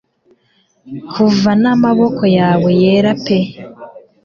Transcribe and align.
Kuva 1.11 1.51
n'amaboko 1.61 2.23
yawe 2.37 2.69
yera 2.81 3.11
pe 3.23 3.37